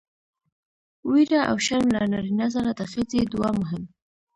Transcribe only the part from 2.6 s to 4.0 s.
د ښځې دوه مهم